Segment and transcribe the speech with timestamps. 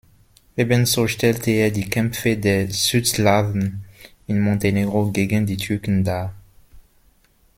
[0.57, 3.85] Ebenso stellte er die Kämpfe der Südslawen
[4.25, 6.33] in Montenegro gegen die Türken dar.